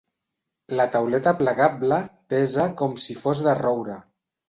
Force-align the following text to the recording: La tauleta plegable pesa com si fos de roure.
La 0.79 0.87
tauleta 0.95 1.35
plegable 1.43 2.01
pesa 2.35 2.69
com 2.83 2.99
si 3.07 3.23
fos 3.25 3.47
de 3.51 3.59
roure. 3.65 4.05